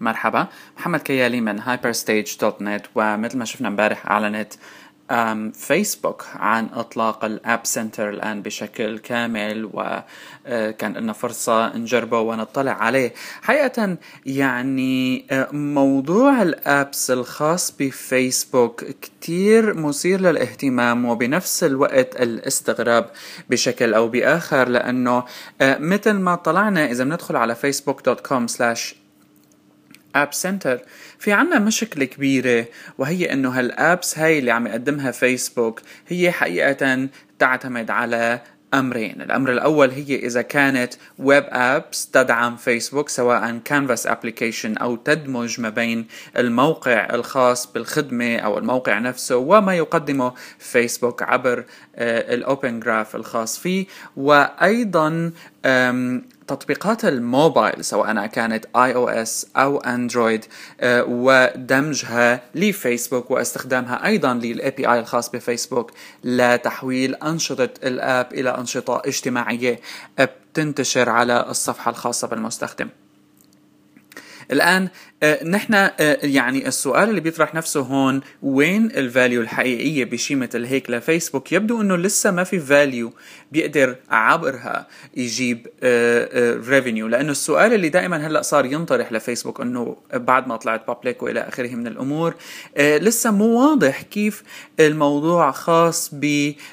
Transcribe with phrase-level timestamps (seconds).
[0.00, 0.46] مرحبا.
[0.78, 4.52] محمد كيالي من hyperstage.net ومثل ما شفنا امبارح اعلنت
[5.52, 13.14] فيسبوك عن إطلاق الاب سنتر الآن بشكل كامل وكان لنا فرصة نجربه ونطلع عليه.
[13.42, 23.10] حقيقة يعني موضوع الابس الخاص بفيسبوك كتير مثير للاهتمام وبنفس الوقت الاستغراب
[23.50, 25.24] بشكل أو بآخر لأنه
[25.62, 28.94] مثل ما طلعنا إذا بندخل على facebook.com slash
[30.14, 30.80] App Center
[31.18, 32.66] في عنا مشكلة كبيرة
[32.98, 38.40] وهي إنه هال apps هاي اللي عم يقدمها فيسبوك هي حقيقة تعتمد على
[38.74, 39.22] أمرين.
[39.22, 45.68] الأمر الأول هي إذا كانت web apps تدعم فيسبوك سواء canvas application أو تدمج ما
[45.68, 46.06] بين
[46.36, 51.64] الموقع الخاص بالخدمة أو الموقع نفسه وما يقدمه فيسبوك عبر
[51.98, 53.86] ال Open Graph الخاص فيه.
[54.16, 55.32] وأيضا
[56.50, 60.44] تطبيقات الموبايل سواء كانت iOS أو اندرويد
[60.84, 65.90] ودمجها لفيسبوك واستخدامها أيضا لل API الخاص بفيسبوك
[66.24, 69.80] لتحويل أنشطة ال app إلى أنشطة اجتماعية
[70.20, 72.88] بتنتشر على الصفحة الخاصة بالمستخدم.
[74.52, 74.88] الآن
[75.22, 80.64] آه نحن آه يعني السؤال اللي بيطرح نفسه هون وين ال value الحقيقية بشيء مثل
[80.64, 83.12] هيك لفيسبوك؟ يبدو إنه لسه ما في value
[83.52, 85.66] بيقدر عبرها يجيب
[86.68, 91.22] ريفينيو آه لأنه السؤال اللي دائما هلأ صار ينطرح لفيسبوك إنه بعد ما طلعت بابليك
[91.22, 92.34] وإلى آخره من الأمور
[92.78, 94.42] لسه مو واضح كيف
[94.80, 96.10] الموضوع خاص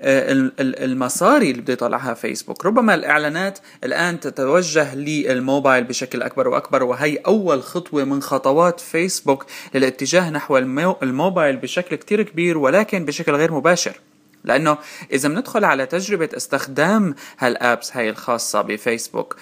[0.00, 2.66] بالمصاري اللي بده يطلعها فيسبوك.
[2.66, 10.30] ربما الإعلانات الآن تتوجه للموبايل بشكل أكبر وأكبر وهي أول خطوه من خطوات فيسبوك للاتجاه
[10.30, 10.58] نحو
[11.02, 14.00] الموبايل بشكل كتير كبير ولكن بشكل غير مباشر.
[14.44, 14.78] لأنه
[15.12, 19.36] إذا بندخل على تجربة استخدام هال apps هاي الخاصة بفيسبوك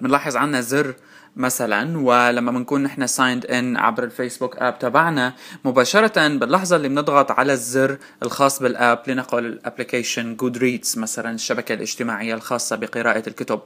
[0.00, 0.94] بنلاحظ عنا زر
[1.36, 5.34] مثلا ولما بنكون نحن signed in عبر الفيسبوك app تبعنا
[5.64, 11.72] مباشرة باللحظة اللي بنضغط على الزر الخاص بال app لنقل ال application Goodreads مثلا الشبكة
[11.72, 13.60] الاجتماعية الخاصة بقراءة الكتب.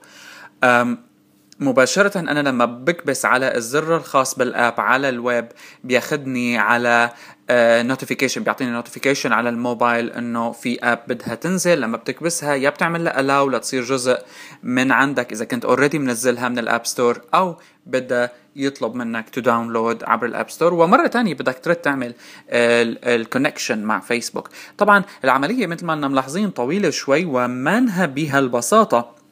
[1.61, 5.49] مباشرة أنا لما بكبس على الزر الخاص بال app على الويب
[5.85, 7.11] بياخدني على
[7.51, 13.05] notification uh, بيعطيني notification على الموبايل إنه في app بدها تنزل لما بتكبسها يا بتعمل
[13.05, 14.19] لها allow لتصير جزء
[14.63, 19.41] من عندك إذا كنت already منزلها من ال app store أو بدها يطلب منك to
[19.41, 22.15] download عبر ال app store ومرة تانية بدك ترد تعمل
[22.51, 24.49] ال connection مع فيسبوك
[24.79, 29.24] طبعا العملية مثل ما ملاحظين طويلة شوي ومنها بهالبساطة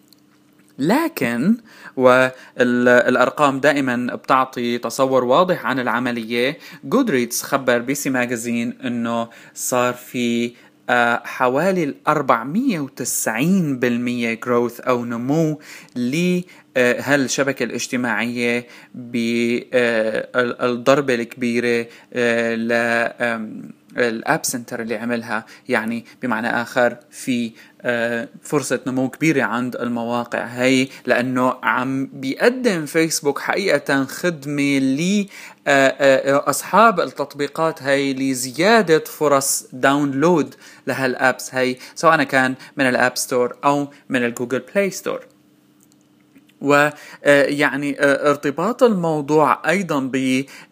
[0.78, 1.56] لكن
[1.96, 6.58] والأرقام دائما بتعطي تصور واضح عن العملية.
[6.84, 10.52] Goodreads خبر PC Magazine إنه صار في
[11.24, 15.60] حوالي ال 490% growth أو نمو
[15.96, 19.74] لهالشبكة الاجتماعية بالضربة
[21.14, 21.86] الكبيرة
[22.54, 22.72] ل
[23.96, 27.53] ال App Center اللي عملها يعني بمعنى آخر في
[28.42, 30.44] فرصة نمو كبيرة عند المواقع.
[30.44, 34.78] هي لأنه عم بيقدم فيسبوك حقيقة خدمة
[35.66, 40.54] لأصحاب التطبيقات هي لزيادة فرص download
[40.86, 41.54] لهال apps.
[41.54, 45.20] هي سواء كان من ال app store أو من ال Google Play Store
[46.60, 50.00] ويعني ارتباط الموضوع أيضا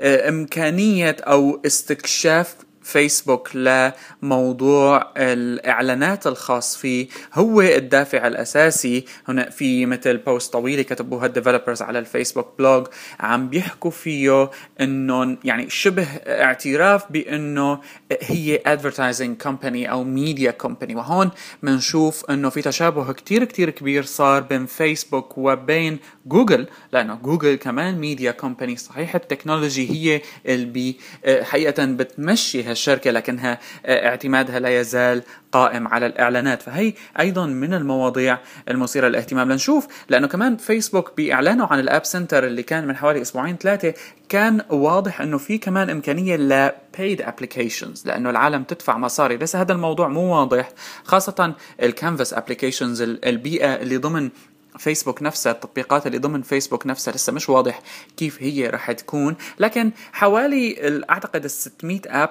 [0.00, 7.08] بإمكانية أو استكشاف فيسبوك لموضوع الإعلانات الخاص فيه.
[7.34, 9.04] هو الدافع الأساسي.
[9.28, 12.86] هنا في مثل post طويله كتبوها ال developers على الفيسبوك blog
[13.20, 17.80] عم بيحكوا فيه انه يعني شبه اعتراف بإنه
[18.22, 21.30] هي advertising company أو media company وهون
[21.62, 27.98] بنشوف إنه في تشابه كتير كتير كبير صار بين فيسبوك وبين جوجل لأنه جوجل كمان
[27.98, 30.94] media company صحيح ال technology هي اللي
[31.42, 35.22] حقيقة بتمشي هالشركه لكنها اعتمادها لا يزال
[35.52, 36.62] قائم على الإعلانات.
[36.62, 38.38] فهي أيضا من المواضيع
[38.68, 39.52] المثيرة للاهتمام.
[39.52, 43.94] لنشوف لأنه كمان فيسبوك بإعلانه عن ال App Center اللي كان من حوالي أسبوعين ثلاثة
[44.28, 49.36] كان واضح إنه في كمان إمكانية ل paid applications لأنه العالم تدفع مصاري.
[49.36, 50.68] لسه هذا الموضوع مو واضح
[51.04, 54.30] خاصة ال canvas applications البيئة اللي ضمن
[54.78, 57.80] فيسبوك نفسها التطبيقات اللي ضمن فيسبوك نفسها لسه مش واضح
[58.16, 59.36] كيف هي رح تكون.
[59.58, 60.76] لكن حوالي
[61.10, 62.30] أعتقد ال 600 app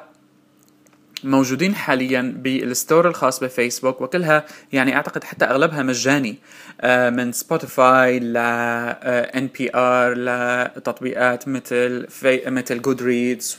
[1.23, 6.37] موجودين حاليا بال store الخاص بفيسبوك وكلها يعني أعتقد حتى أغلبها مجاني
[6.83, 13.57] من Spotify ل NPR لتطبيقات مثل في مثل Goodreads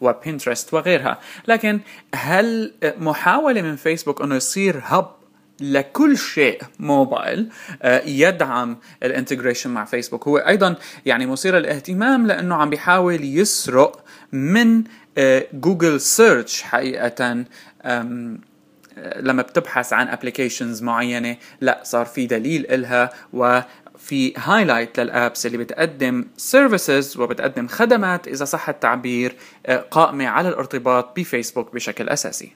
[0.00, 1.18] و Pinterest وغيرها.
[1.48, 1.80] لكن
[2.14, 5.16] هل محاولة من فيسبوك إنه يصير hub
[5.60, 7.48] لكل شيء موبايل
[7.82, 14.04] آه، يدعم ال integration مع فيسبوك؟ هو أيضا يعني مثير للاهتمام لأنه عم بيحاول يسرق
[14.32, 14.84] من
[15.54, 17.44] Google Search حقيقه
[19.16, 25.58] لما بتبحث عن applications معينة لا صار في دليل إلها وفي highlight لل apps اللي
[25.58, 29.36] بتقدم services وبتقدم خدمات إذا صح التعبير
[29.90, 32.52] قائمة على الارتباط بفيسبوك بشكل أساسي.